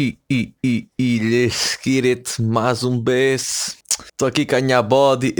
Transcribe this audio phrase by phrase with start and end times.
[0.00, 1.50] E, e, e, e,
[1.82, 3.78] get it, mais um BS.
[4.04, 5.34] Estou aqui com a minha body.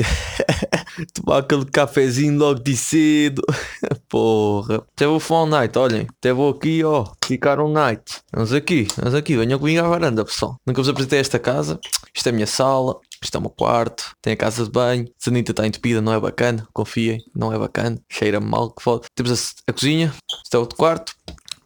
[1.15, 3.41] Tomar aquele cafezinho logo de cedo.
[4.11, 4.83] Porra.
[4.99, 6.09] Vou fumar um night, olhem.
[6.35, 7.07] Vou aqui, ó.
[7.25, 8.21] Ficar um night.
[8.33, 9.37] Vamos aqui, vamos aqui.
[9.37, 10.57] Venham comigo à varanda, pessoal.
[10.67, 11.79] Nunca vos apresentei esta casa.
[12.13, 12.99] Isto é a minha sala.
[13.23, 14.13] Isto é o meu quarto.
[14.21, 15.05] Tem a casa de banho.
[15.05, 16.67] A sanita está entupida, não é bacana.
[16.73, 17.97] Confiem, não é bacana.
[18.11, 19.07] Cheira mal, que foda.
[19.15, 20.13] Temos a, a cozinha.
[20.43, 21.15] Isto é outro quarto.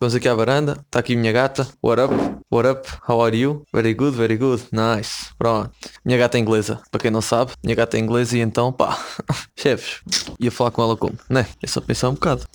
[0.02, 0.72] Vamos aqui à varanda.
[0.84, 1.64] Está aqui minha gata.
[1.80, 2.12] What up?
[2.50, 2.88] What up?
[3.08, 3.64] How are you?
[3.72, 4.60] Very good, very good.
[4.72, 5.30] Nice.
[5.38, 5.70] Pronto.
[6.04, 6.80] Minha gata é inglesa.
[6.90, 8.98] Para quem não sabe, minha gata é inglesa e então, pá.
[9.56, 10.02] Chefes.
[10.40, 11.16] Ia falar com ela como?
[11.30, 11.46] Né?
[11.62, 12.48] É só pensar um bocado.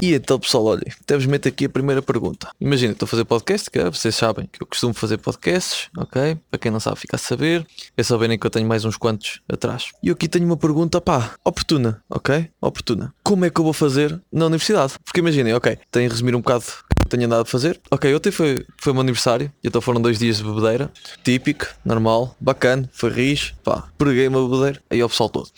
[0.00, 2.48] E então, pessoal, olhem, temos meter aqui a primeira pergunta.
[2.60, 6.36] Imagina, estou a fazer podcast, que vocês sabem que eu costumo fazer podcasts, ok?
[6.50, 7.66] Para quem não sabe, fica a saber.
[7.96, 9.90] É só verem que eu tenho mais uns quantos atrás.
[10.02, 12.48] E aqui tenho uma pergunta, pá, oportuna, ok?
[12.60, 13.12] Oportuna.
[13.24, 14.94] Como é que eu vou fazer na universidade?
[15.04, 16.64] Porque imaginem, ok, tenho a resumir um bocado
[17.08, 17.80] tenho andado a fazer.
[17.90, 20.90] Ok, ontem foi, foi o meu aniversário, então foram dois dias de bebedeira.
[21.24, 25.48] Típico, normal, bacana, foi rijo, pá, preguei uma bebedeira, aí ao pessoal todo.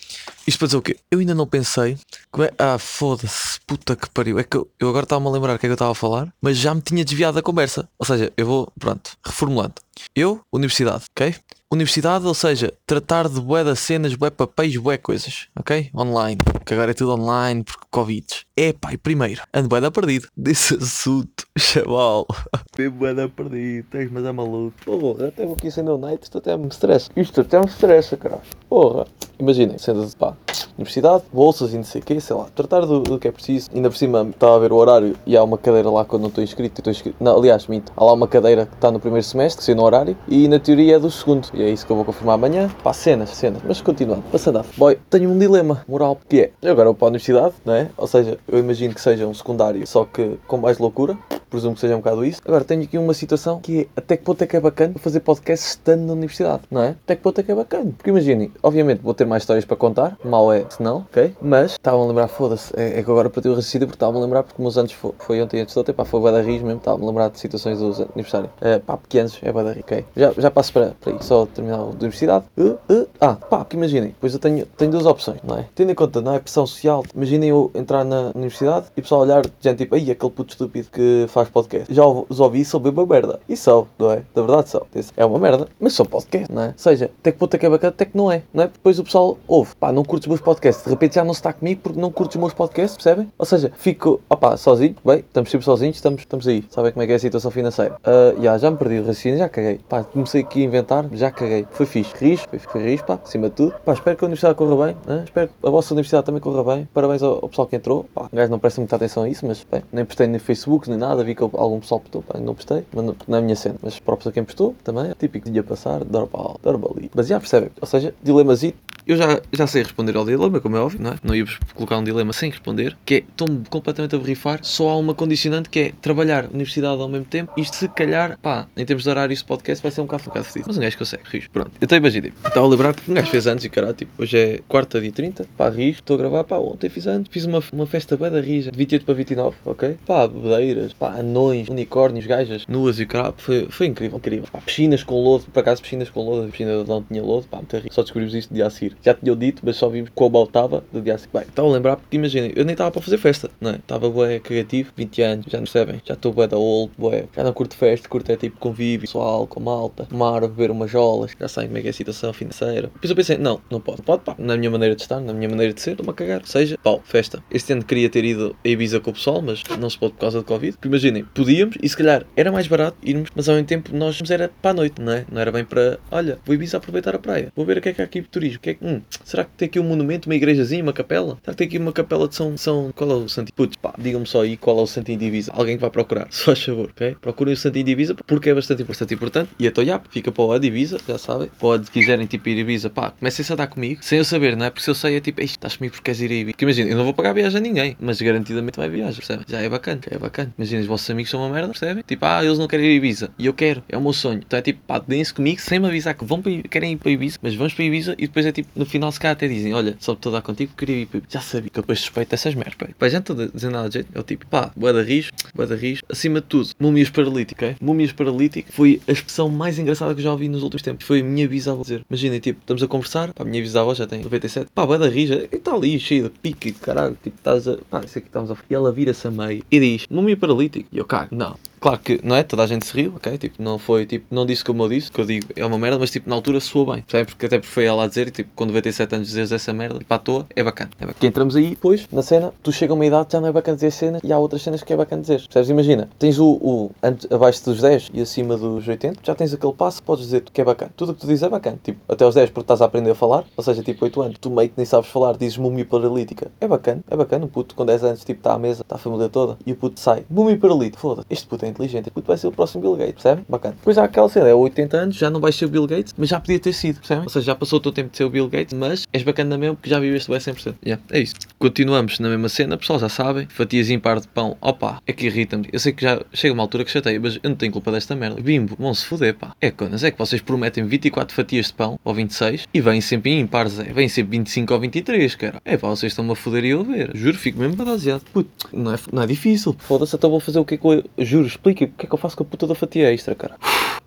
[0.47, 0.97] Isto para dizer o quê?
[1.11, 1.97] Eu ainda não pensei.
[2.31, 2.51] Como é?
[2.59, 4.39] Ah, foda-se, puta que pariu.
[4.39, 5.95] É que eu, eu agora estava-me a lembrar o que é que eu estava a
[5.95, 7.89] falar, mas já me tinha desviado da conversa.
[7.99, 9.75] Ou seja, eu vou, pronto, reformulando.
[10.15, 11.35] Eu, universidade, ok?
[11.73, 15.89] Universidade, ou seja, tratar de bué das cenas, bué papéis, bué coisas, ok?
[15.95, 18.27] Online, que agora é tudo online porque Covid.
[18.57, 22.27] É pai, primeiro, ando bué da perdido desse assunto, chaval.
[22.77, 24.75] Bem bué da perdido, tens, mas é maluco.
[24.85, 27.09] Porra, até vou aqui acender o night, isto até me estressa.
[27.15, 28.41] Isto até me estressa, cara.
[28.69, 29.07] Porra.
[29.39, 30.37] Imaginem, sendo pá,
[30.81, 33.71] universidade, bolsas e não sei o quê, sei lá, tratar do, do, que é preciso.
[33.75, 36.29] Ainda por cima, estava a ver o horário e há uma cadeira lá quando não
[36.29, 36.81] estou inscrito.
[36.81, 37.17] Estou inscrito.
[37.21, 39.83] Não, aliás, minto, há lá uma cadeira que está no primeiro semestre, que sei no
[39.83, 41.49] horário, e na teoria é do segundo.
[41.55, 42.69] E é isso que eu vou confirmar amanhã.
[42.83, 43.63] Pá, cenas, cenas.
[43.65, 44.65] Mas continuando, passando a.
[44.77, 47.91] Boy, tenho um dilema moral, que é, eu agora vou para a universidade, não é?
[47.97, 51.17] Ou seja, eu imagino que seja um secundário, só que com mais loucura
[51.51, 52.41] presumo que seja um bocado isso.
[52.45, 55.21] Agora, tenho aqui uma situação que é até que ponto é que é bacana fazer
[55.21, 56.91] podcast estando na universidade, não é?
[56.91, 57.93] Até que ponto é que é bacana.
[57.97, 61.35] Porque imaginem, obviamente vou ter mais histórias para contar, mal é se não, ok?
[61.41, 64.25] Mas estavam a lembrar, foda-se, é, é, que agora ter o raciocínio porque estavam a
[64.25, 66.63] lembrar porque meus anos foi, foi ontem antes de ontem, pá, foi o da Riz
[66.63, 68.51] mesmo, estavam a lembrar de situações dos aniversários.
[68.61, 70.05] Uh, pá, pequenos, é da Riz, ok?
[70.17, 72.45] Já, já passo para, para aí, só terminar a universidade.
[72.57, 75.67] Uh, uh, ah, pá, que imaginem, pois eu tenho, tenho duas opções, não é?
[75.75, 76.39] Tendo em conta, não é?
[76.39, 80.33] Pressão social, imaginem eu entrar na universidade e o pessoal olhar, gente, tipo, aí aquele
[80.33, 81.93] puto estúpido que faz podcast.
[81.93, 83.41] Já os ouvi sobre uma merda.
[83.49, 84.23] E são, não é?
[84.35, 84.87] Da verdade são.
[85.17, 86.67] É uma merda, mas são podcast, não é?
[86.69, 88.67] Ou seja, até que ponto é que é bacana, até que não é, não é?
[88.67, 91.81] Depois o pessoal ouve, pá, não curtes meus podcasts, de repente já não está comigo
[91.83, 93.33] porque não curtes os meus podcasts, percebem?
[93.39, 97.07] Ou seja, fico, opá, sozinho, bem, estamos sempre sozinhos, estamos, estamos aí, sabem como é
[97.07, 97.97] que é a situação financeira.
[98.07, 99.81] Uh, yeah, já me perdi o raciocínio, já caguei.
[99.89, 101.67] Pá, comecei aqui a inventar, já caguei.
[101.71, 103.75] Foi fixe, rijo, foi, foi rijo, pá, acima de tudo.
[103.85, 105.23] Pá, espero que a universidade corra bem, né?
[105.25, 106.89] espero que a vossa universidade também corra bem.
[106.93, 109.65] Parabéns ao, ao pessoal que entrou, pá, gajo não presta muita atenção a isso, mas,
[109.71, 112.85] bem, nem postei no Facebook nem nada, vi que algum pessoal postou, pá, não postei,
[112.93, 113.77] mas não, não é a minha cena.
[113.83, 117.11] Mas próprio a quem postou, também, é típico de ia passar, drop out, drop ali.
[117.15, 118.79] Mas já percebem, ou seja, dilemasito
[119.11, 121.17] eu já, já sei responder ao dilema, como é óbvio, não é?
[121.21, 121.45] Não ia
[121.75, 125.69] colocar um dilema sem responder, que é, estou-me completamente a borrifar, só há uma condicionante
[125.69, 129.35] que é trabalhar universidade ao mesmo tempo, isto se calhar, pá, em termos de horário
[129.35, 130.67] de podcast vai ser um bocado, bocado fedido.
[130.69, 131.51] Mas um gajo consegue, risco.
[131.51, 134.39] Pronto, então imaginei, estava a lembrar que um gajo fez anos e caralho, tipo, hoje
[134.39, 137.61] é quarta dia 30, pá, risco, estou a gravar, pá, ontem fiz anos, fiz uma,
[137.73, 139.97] uma festa bem da rija, de 28 para 29, ok?
[140.07, 144.47] Pá, bebedeiras, pá, anões, unicórnios, gajas, nuas e caralho, foi, foi incrível, incrível.
[144.53, 147.57] Pá, piscinas com lodo, por acaso piscinas com lodo, a piscina não tinha lodo, pá,
[147.57, 147.93] muito rico.
[147.93, 148.97] Só descobrimos isto de a seguir.
[149.05, 151.31] Já tinha dito, mas só vimos qual mal estava do dia a seguir.
[151.33, 153.77] Bem, a lembrar porque imaginem, eu nem estava para fazer festa, não é?
[153.77, 156.01] Estava bué cagativo, 20 anos, já percebem?
[156.05, 157.27] Já estou bué da old, bué.
[157.35, 161.33] Já não curto festa, curto é tipo convívio, pessoal, com malta, tomar, beber umas jolas,
[161.39, 162.91] já sabem como é que é a situação financeira.
[162.95, 165.49] Depois eu pensei, não, não pode, pode, pá, na minha maneira de estar, na minha
[165.49, 166.43] maneira de ser, estou-me a cagar.
[166.45, 167.43] Seja, pau, festa.
[167.51, 170.21] Este ano queria ter ido a Ibiza com o pessoal, mas não se pode por
[170.21, 170.73] causa do Covid.
[170.73, 174.21] Porque imaginem, podíamos e se calhar era mais barato irmos, mas ao mesmo tempo nós
[174.31, 175.25] era para a noite, não é?
[175.31, 177.93] Não era bem para, olha, vou Ibiza aproveitar a praia, vou ver o que é
[177.93, 179.85] que há aqui de turismo, o que é que, hum, será que tem aqui um
[179.85, 181.39] monumento, uma igrejazinha, uma capela?
[181.43, 182.57] Será que tem aqui uma capela de São.
[182.57, 183.53] São qual é o Santo?
[183.53, 185.53] Putz, pá, digam-me só aí qual é o Santo Indivisa.
[185.55, 187.17] Alguém que vai procurar, se faz favor, ok?
[187.21, 189.51] Procurem o Santo Indivisa porque é bastante, bastante importante.
[189.59, 191.51] E então, já, fica para o Divisa, já sabem.
[191.59, 194.67] Pode, quiserem tipo ir a Ibiza, pá, comecem a dar comigo, sem eu saber, não
[194.67, 194.71] é?
[194.71, 196.53] Porque se eu sei, é tipo, estás comigo porque queres ir a Ibiza.
[196.53, 199.45] Porque imagina, eu não vou pagar viagem a ninguém, mas garantidamente vai viajar, percebe?
[199.49, 200.53] Já é bacana, já é bacana.
[200.59, 202.05] Imagina, os vossos amigos são uma merda, percebem?
[202.07, 204.41] Tipo, ah, eles não querem ir a Ibiza e eu quero, é o meu sonho.
[204.47, 207.09] Então é tipo, pá, deem-se comigo sem me avisar que vão para, querem ir para
[207.09, 209.33] a Ibiza, mas vamos para a Ibiza e depois é tipo, no final se calhar
[209.33, 211.23] até dizem, olha, só estou a dar contigo, queria ir para a.
[211.29, 212.89] Já sabia que eu depois suspeito dessas merdas, pá.
[212.99, 215.03] Pá, já não estou a dizer nada de jeito, é o tipo, pá, boa da
[215.03, 216.03] rijo, boa da rijo.
[216.09, 217.77] Acima de tudo, múmias paralíticas, é?
[217.81, 221.07] Múmias paralíticas foi a expressão mais engraçada que eu já ouvi nos últimos tempos.
[221.07, 222.05] Foi a minha bisavó dizer.
[222.09, 225.09] Imaginem, tipo, estamos a conversar, pá, a minha bisavó já tem 97, pá, boa da
[225.09, 228.51] rija, e está ali cheio de pique, caralho, tipo, estás a, pá, isso aqui estamos
[228.51, 228.57] a...
[228.69, 230.89] E ela vira-se a meio e diz, múmia paralítica.
[230.93, 231.57] E eu cago, não.
[231.81, 232.43] Claro que, não é?
[232.43, 233.39] Toda a gente se riu, ok?
[233.39, 235.99] Tipo, não foi, tipo, não disse como eu disse, que eu digo é uma merda,
[235.99, 237.31] mas tipo, na altura soou bem, percebe?
[237.31, 240.13] Porque até porque foi ela a dizer, tipo, com 97 anos dizes essa merda, tipo,
[240.13, 240.91] à toa, é bacana.
[240.99, 241.17] É bacana.
[241.19, 243.77] Que entramos aí, depois, na cena, tu chega a uma idade já não é bacana
[243.77, 245.41] dizer cenas e há outras cenas que é bacana dizer.
[245.41, 245.71] Percebes?
[245.71, 249.73] Imagina, tens o, o antes, abaixo dos 10 e acima dos 80, já tens aquele
[249.73, 250.93] passo, podes dizer que é bacana.
[250.95, 251.79] Tudo o que tu dizes é bacana.
[251.83, 254.37] Tipo, até aos 10 porque estás a aprender a falar, ou seja, tipo 8 anos,
[254.39, 256.51] tu meio que nem sabes falar, dizes múmia paralítica.
[256.61, 257.47] É bacana, é bacana.
[257.47, 259.77] O puto com 10 anos, tipo, está à mesa, está a família toda, e o
[259.77, 261.01] puto sai, múmia paralítica.
[261.01, 263.43] Foda-se, este puto é inteligente, puto vai ser o próximo Bill Gates, percebe?
[263.49, 263.75] Bacana.
[263.79, 266.29] Depois há aquela cena, é 80 anos, já não vais ser o Bill Gates, mas
[266.29, 267.23] já podia ter sido, percebe?
[267.23, 269.57] Ou seja, já passou o teu tempo de ser o Bill Gates, mas és bacana
[269.57, 270.75] mesmo porque já viveste bem 100%.
[270.85, 271.35] Yeah, é isso.
[271.59, 275.69] Continuamos na mesma cena, pessoal já sabem, fatias impar de pão, opa, é que irrita-me.
[275.73, 278.15] Eu sei que já chega uma altura que chateia, mas eu não tenho culpa desta
[278.15, 278.41] merda.
[278.41, 279.55] Bimbo, vão se foder, pá.
[279.61, 283.31] É conas, é que vocês prometem 24 fatias de pão, ou 26, e vêm sempre
[283.31, 283.85] em impares, é.
[283.85, 285.61] Vêm sempre 25 ou 23, cara.
[285.65, 287.11] É pá, vocês estão-me a foder e eu a ver.
[287.15, 288.23] Juro, fico mesmo baseado.
[288.33, 289.75] Puto, não é, não é difícil.
[289.79, 291.05] Foda-se, então vou fazer o que é que eu...
[291.19, 293.57] Juro, explica o que é que eu faço com a puta da fatia extra, cara.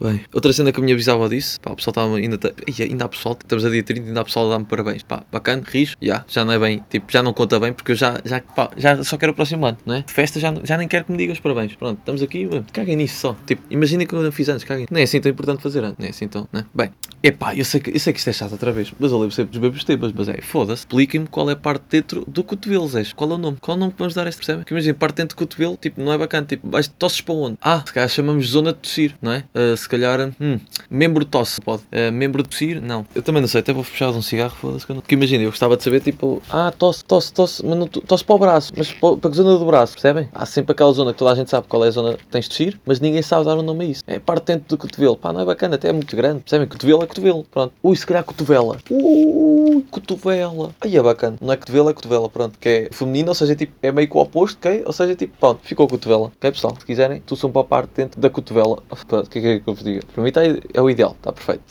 [0.02, 2.38] Bem, outra cena que me avisava disso, pá, o pessoal estava ainda,
[2.80, 5.64] ainda há pessoal, estamos a dia 30 ainda há pessoal a dar-me parabéns, pá, bacana,
[5.66, 8.42] rijo, já, já não é bem, tipo, já não conta bem porque eu já, já,
[8.42, 10.02] pá, já só quero o próximo ano, não é?
[10.02, 13.20] De festa já, já nem quero que me digas parabéns, pronto, estamos aqui, caguem nisso
[13.20, 15.84] só, tipo, imaginem que eu não fiz antes, caguem, nem é assim tão importante fazer
[15.84, 16.66] antes, nem é assim tão, né?
[16.74, 16.92] Bem,
[17.22, 19.34] epá, eu sei, que, eu sei que isto é chato outra vez, mas eu lembro
[19.34, 22.88] sempre dos bebês temas, mas é, foda-se, expliquem-me qual é a parte dentro do cotovelo,
[22.88, 24.66] Zé, qual é o nome, qual é o nome que vamos dar a este, percebe?
[24.66, 26.68] Que imagina, parte dentro do cotovelo, tipo, não é bacana, tipo,
[26.98, 27.58] tosses para onde?
[27.62, 29.44] Ah, se calhar chamamos zona de tossir, não é?
[29.54, 30.60] Uh, se calhar, hum,
[30.90, 34.12] membro tosse, pode, uh, membro de tossir, não, eu também não sei, até vou fechar
[34.12, 35.02] de um cigarro, foda-se, que eu não...
[35.02, 38.36] Porque imagina, eu gostava de saber, tipo, ah, tosse, tosse, tosse, mas não, tosse para
[38.36, 40.30] o braço, mas para, para a zona do braço, percebem?
[40.34, 42.46] Há sempre aquela zona que toda a gente sabe qual é a zona que tens
[42.46, 44.04] de tossir, mas ninguém sabe dar um nome a isso.
[44.08, 46.68] É parte dentro do cotovelo, pá, não é bacana, até é muito grande, percebem?
[46.68, 47.74] Cotovelo é cotovelo, pronto.
[47.84, 48.78] Ui, se calhar cotovela.
[48.90, 50.74] Ui, cotovela.
[50.82, 53.74] Aí é bacana, não é cotovelo, é cotovela, pronto, que é feminino, ou seja, tipo,
[53.82, 54.84] é meio que o oposto, ok?
[54.86, 56.76] Ou seja, tipo, pronto, ficou cotovela, ok pessoal?
[56.80, 58.84] Se quiserem, tu são para a parte dentro da cotovela.
[58.90, 60.06] O que é que é que eu vos digo?
[60.06, 60.42] Para mim tá,
[60.74, 61.64] é o ideal, está perfeito.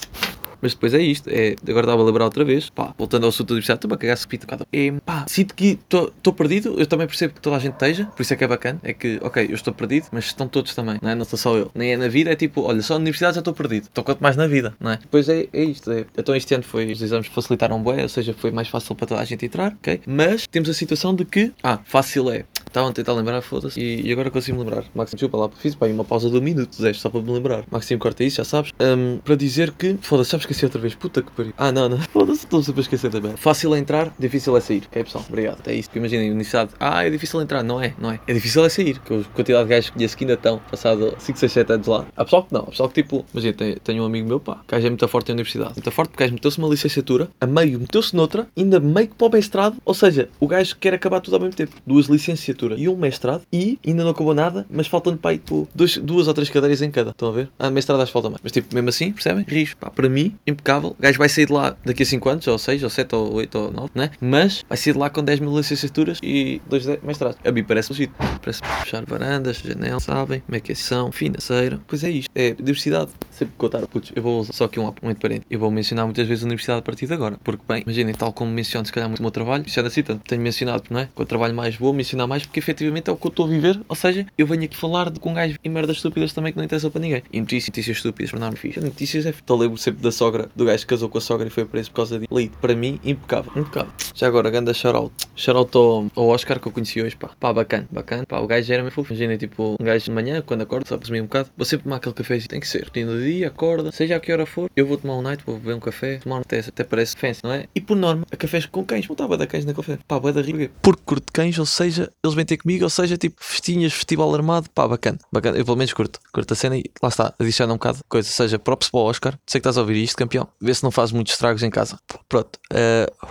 [0.61, 3.49] Mas depois é isto, é, agora estava a lembrar outra vez, pá, voltando ao assunto
[3.49, 6.87] da universidade, estou-me a cagar se pito cada é, pá, sinto que estou perdido, eu
[6.87, 9.19] também percebo que toda a gente esteja, por isso é que é bacana, é que,
[9.23, 11.17] ok, eu estou perdido, mas estão todos também, não é?
[11.17, 11.69] Não estou só eu.
[11.75, 14.21] Nem é na vida, é tipo, olha, só na universidade já estou perdido, estou quanto
[14.21, 14.99] mais na vida, não é?
[14.99, 18.33] Depois é, é isto, é, então este ano foi, os exames facilitaram bem, ou seja,
[18.33, 20.01] foi mais fácil para toda a gente entrar, ok?
[20.07, 24.13] Mas temos a situação de que, ah, fácil é, estavam a tentar lembrar, foda-se, e,
[24.13, 24.85] agora consigo me lembrar.
[24.95, 27.65] Maxime, desculpa lá, fiz bem uma pausa de um minuto, Zé, só para me lembrar.
[27.71, 30.95] Maxime, corta isso, já sabes, um, para dizer que, foda-se, já me esqueci outra vez,
[30.95, 31.53] puta que pariu.
[31.57, 31.99] Ah, não, não.
[32.13, 33.37] Foda-se, estou sempre a esquecer também.
[33.37, 34.83] Fácil é entrar, difícil é sair.
[34.87, 35.25] Ok, pessoal?
[35.29, 35.67] Obrigado.
[35.67, 35.89] É isso.
[35.89, 36.71] Porque imaginem, universidade.
[36.79, 37.63] Ah, é difícil entrar.
[37.63, 38.21] Não é, não é.
[38.27, 38.99] É difícil é sair.
[39.01, 41.87] Que a quantidade de gajos que conheço que ainda estão, passado 5, 6, 7 anos
[41.87, 42.07] lá.
[42.17, 42.63] Há pessoal que não.
[42.63, 43.25] Há pessoal que tipo.
[43.33, 44.61] Imagina, tenho, um amigo meu, pá.
[44.67, 45.73] O gajo é muito forte na universidade.
[45.75, 49.15] Muito forte porque o gajo meteu-se uma licenciatura, a meio meteu-se noutra, ainda meio que
[49.15, 49.77] para o mestrado.
[49.85, 51.77] Ou seja, o gajo quer acabar tudo ao mesmo tempo.
[51.87, 53.43] Duas licenciaturas e um mestrado.
[53.53, 56.91] E ainda não acabou nada, mas faltam-lhe, pá, tipo, dois, duas ou três cadeiras em
[56.91, 57.11] cada.
[57.11, 57.49] Estão a ver?
[57.59, 58.41] Ah, mestrado acho que falta mais.
[58.43, 59.45] Mas tipo, mesmo assim, percebem?
[59.47, 59.81] Risco.
[59.81, 60.91] Pá, para mim, impecável.
[60.91, 63.35] O gajo vai sair de lá daqui a 5 anos, ou 6, ou 7, ou
[63.35, 64.11] 8, ou 9, né?
[64.21, 67.39] Mas vai sair de lá com 10 mil licenciaturas e 2 mestrados.
[67.45, 68.17] A mim parece legítimo.
[68.41, 70.41] Parece fechar varandas, janela, sabem?
[70.41, 71.81] Como é que é são, financeira.
[71.87, 72.31] Pois é isto.
[72.35, 73.11] É diversidade.
[73.31, 75.47] Sempre contar, putz, eu vou usar só aqui um muito parente.
[75.51, 77.39] Eu vou mencionar muitas vezes a universidade a partir de agora.
[77.43, 80.23] Porque, bem, imaginem, tal como menciono se calhar muito o meu trabalho, já assim tanto.
[80.25, 81.09] Tenho mencionado, não é?
[81.15, 83.81] O trabalho mais vou mencionar mais porque efetivamente é o que eu estou a viver.
[83.89, 86.59] Ou seja, eu venho aqui falar de com um gajo e merdas estúpidas também que
[86.59, 87.23] não interessam para ninguém.
[87.33, 88.79] E notícias, notícias estúpidas para não me fixe.
[88.79, 89.35] Notícias é.
[89.43, 91.91] Então lembro sempre da sogra, do gajo que casou com a sogra e foi preso
[91.91, 92.53] por causa de lead.
[92.61, 93.91] Para mim, impecável, impecável.
[94.15, 95.15] Já agora, ganda shoutout.
[95.35, 97.31] Shoutout ao, ao Oscar que eu conheci hoje, pá.
[97.41, 98.27] Pá, bacana, bacana.
[98.27, 99.15] Pá, o gajo era meu fofo.
[99.15, 101.49] Imagina, tipo, um gajo de manhã, quando acorda, só presumir um bocado.
[101.57, 102.91] Vou sempre tomar aquele café, tem que ser.
[102.93, 105.75] Do dia, acorda, seja a que hora for, eu vou tomar um night, vou beber
[105.75, 107.65] um café, tomar um até, até parece fancy, não é?
[107.75, 109.99] E por norma, a cafés com cães, não estava da cães na café.
[110.07, 110.71] Pá, boa da riga.
[110.83, 114.69] Porque curto cães, ou seja, eles vêm ter comigo, ou seja, tipo, festinhas, festival armado,
[114.71, 115.57] pá, bacana, bacana.
[115.57, 118.29] Eu pelo menos curto, curto a cena e lá está, adiciona um bocado coisa.
[118.29, 120.49] Seja, props para o Oscar, sei que estás a ouvir isto, campeão.
[120.61, 121.99] Vê se não faz muitos estragos em casa.
[122.29, 122.59] Pronto.
[122.73, 123.29] Uh,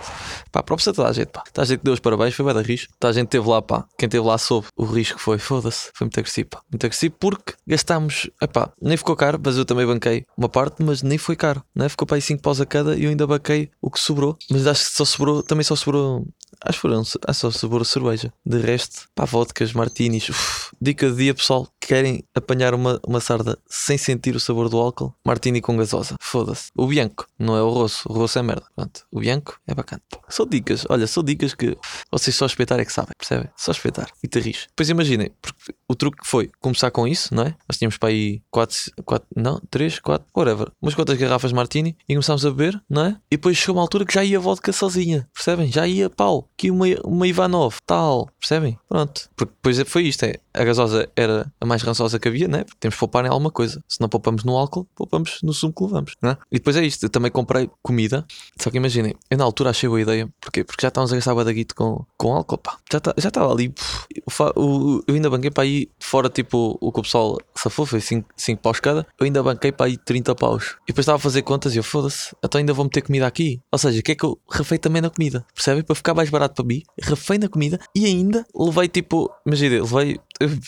[0.50, 1.42] pá, props a toda a gente, pá.
[1.52, 2.92] Toda a gente deu os parabéns, foi bem da risco.
[2.98, 3.84] Toda a gente teve lá, pá.
[3.98, 5.38] Quem teve lá soube o risco que foi.
[5.38, 6.62] Foda-se, foi muito agressivo, pá.
[6.70, 11.02] Muito agressivo porque gastámos, epá, nem ficou caro, mas eu também banquei uma parte, mas
[11.02, 11.88] nem foi caro, né?
[11.88, 14.36] Ficou para aí 5 paus a cada e eu ainda banquei o que sobrou.
[14.50, 16.26] Mas acho que só sobrou, também só sobrou
[16.64, 18.32] Acho que foram, ah, só sobrou cerveja.
[18.44, 20.28] De resto, pá, vodkas, martinis.
[20.28, 21.71] Uf, dica de dia, pessoal.
[21.84, 25.12] Querem apanhar uma, uma sarda sem sentir o sabor do álcool?
[25.26, 26.14] Martini com gasosa.
[26.20, 26.70] Foda-se.
[26.76, 28.08] O Bianco, não é o Rosso.
[28.08, 28.64] O Rosso é merda.
[28.76, 29.04] Pronto.
[29.10, 30.00] O Bianco é bacana.
[30.28, 30.86] São dicas.
[30.88, 31.76] Olha, são dicas que
[32.10, 33.12] vocês só espetar é que sabem.
[33.18, 33.50] Percebem?
[33.56, 34.10] Só espetar.
[34.22, 34.66] E te ris.
[34.68, 37.54] Depois imaginem, porque o truque foi começar com isso, não é?
[37.68, 40.70] Nós tínhamos para aí 4, 4 não, 3, 4, whatever.
[40.80, 43.16] Umas quantas garrafas de Martini e começámos a beber, não é?
[43.30, 45.28] E depois chegou uma altura que já ia vodka sozinha.
[45.34, 45.70] Percebem?
[45.70, 46.48] Já ia pau.
[46.54, 48.30] Aqui uma, uma Ivanov, tal.
[48.38, 48.78] Percebem?
[48.88, 49.28] Pronto.
[49.34, 50.24] Porque depois foi isto.
[50.24, 52.64] É a gasosa era a mais rançosa que havia, né?
[52.64, 53.82] Porque temos que poupar em alguma coisa.
[53.88, 56.36] Se não poupamos no álcool, poupamos no sumo que levamos, né?
[56.50, 58.26] E depois é isto, eu também comprei comida.
[58.60, 60.28] Só que imaginem, eu na altura achei boa ideia.
[60.40, 60.64] Porquê?
[60.64, 62.76] Porque já estávamos a gastar da guito com, com álcool, pá.
[62.90, 63.72] Já estava já estava ali.
[65.06, 68.26] Eu ainda banquei para aí fora, tipo, o que o pessoal safou, foi 5
[68.60, 69.06] paus cada.
[69.18, 70.76] Eu ainda banquei para aí 30 paus.
[70.82, 73.60] E depois estava a fazer contas e eu, foda-se, então ainda vou meter comida aqui.
[73.70, 75.46] Ou seja, o que é que eu refei também na comida?
[75.54, 75.82] Percebem?
[75.82, 80.20] Para ficar mais barato para mim, refei na comida e ainda levei tipo, imagina, levei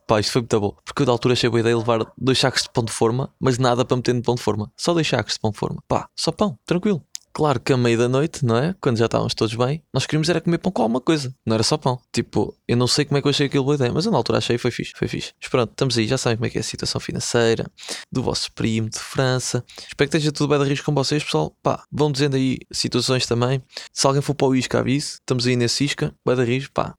[0.07, 0.77] Pá, isto foi muito bom.
[0.85, 3.59] Porque eu da altura achei boa ideia levar dois sacos de pão de forma, mas
[3.59, 4.71] nada para meter no pão de forma.
[4.77, 5.83] Só dois sacos de pão de forma.
[5.89, 7.05] Pá, só pão, tranquilo.
[7.37, 8.77] Claro que a meia da noite, não é?
[8.81, 11.35] Quando já estávamos todos bem, nós queríamos era comer pão com alguma coisa.
[11.45, 11.99] Não era só pão.
[12.13, 14.19] Tipo, eu não sei como é que eu achei aquilo boa ideia, mas eu na
[14.19, 15.33] altura achei foi fixe, foi fixe.
[15.41, 17.69] Mas pronto, estamos aí, já sabem como é que é a situação financeira
[18.11, 19.65] do vosso primo de França.
[19.77, 21.53] Espero que esteja tudo bem de risco com vocês, pessoal.
[21.61, 23.61] Pá, vão dizendo aí situações também.
[23.93, 25.15] Se alguém for para o Isca, avise.
[25.15, 26.95] Estamos aí nesse Isca, bem de risco, pá.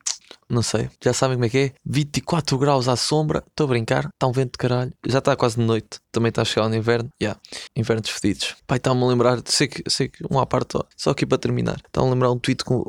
[0.49, 1.71] Não sei, já sabem como é que é?
[1.85, 5.57] 24 graus à sombra, estou a brincar, está um vento de caralho, já está quase
[5.57, 7.41] de noite, também está a chegar no inverno, já, yeah.
[7.75, 8.55] invernos fedidos.
[8.67, 11.77] Pai, está-me a lembrar, sei que, sei que um à parte, só aqui para terminar,
[11.85, 12.85] está-me a lembrar um tweet com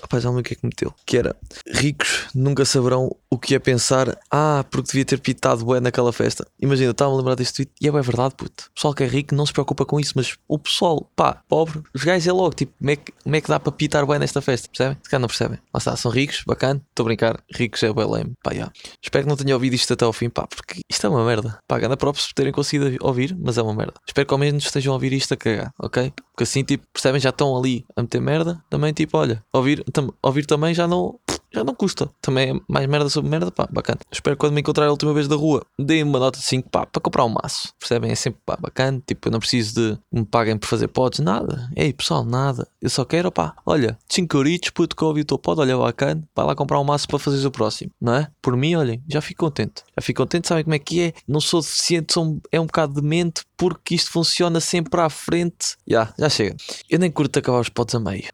[0.00, 1.36] rapaz, já o que é que meteu, que era
[1.68, 6.46] ricos nunca saberão o que é pensar, ah, porque devia ter pitado bué naquela festa.
[6.60, 8.64] Imagina, estava a lembrar deste tweet e é bem verdade, puto.
[8.70, 11.82] O pessoal que é rico não se preocupa com isso, mas o pessoal, pá, pobre,
[11.94, 14.18] os gajos é logo, tipo, como é que, como é que dá para pitar bué
[14.18, 14.98] nesta festa, percebem?
[15.02, 15.58] Se calhar não percebem.
[15.72, 18.72] Lá está, são ricos, bacana, estou a brincar, ricos é o lame, pá, yeah.
[19.02, 21.58] Espero que não tenham ouvido isto até ao fim, pá, porque isto é uma merda.
[21.66, 23.94] Pá, ganda próprio por terem conseguido ouvir, mas é uma merda.
[24.06, 26.12] Espero que ao menos estejam a ouvir isto a cagar, ok?
[26.32, 30.12] Porque assim, tipo, percebem, já estão ali a meter merda, também, tipo, olha, ouvir, tam,
[30.22, 31.18] ouvir também já não
[31.52, 32.10] já não custa.
[32.20, 33.98] Também é mais merda sobre merda, pá, bacana.
[34.10, 36.68] Espero que quando me encontrar a última vez da rua, deem uma nota de 5,
[36.70, 37.72] pá, para comprar um maço.
[37.78, 38.10] Percebem?
[38.10, 39.02] É sempre, pá, bacana.
[39.06, 41.68] Tipo, eu não preciso de me paguem por fazer pods, nada.
[41.76, 42.66] Ei, pessoal, nada.
[42.80, 46.22] Eu só quero, pá, olha, 5 euritos, puto, que ouvi o teu pod, olha, bacana.
[46.34, 48.28] Vai lá comprar um maço para fazer o próximo, não é?
[48.40, 49.82] Por mim, olhem, já fico contente.
[49.98, 51.12] Já fico contente, sabem como é que é?
[51.26, 55.76] Não sou deficiente, sou, é um bocado de mente, porque isto funciona sempre à frente.
[55.86, 56.56] Já, já chega.
[56.88, 58.24] Eu nem curto acabar os pods a meio.